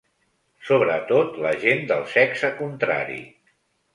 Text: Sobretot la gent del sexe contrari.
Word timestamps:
Sobretot 0.69 1.35
la 1.43 1.51
gent 1.65 1.85
del 1.93 2.01
sexe 2.15 2.51
contrari. 2.63 3.21